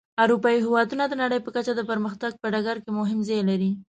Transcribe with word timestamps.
اروپایي 0.23 0.59
هېوادونه 0.65 1.03
د 1.07 1.13
نړۍ 1.23 1.39
په 1.43 1.49
کچه 1.55 1.71
د 1.75 1.81
پرمختګ 1.89 2.31
په 2.41 2.47
ډګر 2.53 2.77
کې 2.83 2.89
مهم 2.99 3.19
ځای 3.27 3.41
لري. 3.49 3.71